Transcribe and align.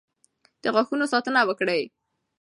د 0.63 0.65
غاښونو 0.75 1.05
ساتنه 1.13 1.41
وکړئ. 1.49 1.81